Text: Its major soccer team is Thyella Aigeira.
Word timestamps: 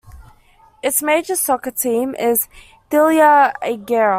Its 0.81 1.03
major 1.03 1.35
soccer 1.35 1.69
team 1.69 2.15
is 2.15 2.47
Thyella 2.89 3.53
Aigeira. 3.61 4.09